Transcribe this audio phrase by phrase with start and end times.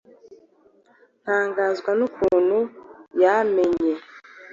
[1.21, 2.59] ntangazwa n’ukuntu
[3.21, 3.93] yamenye,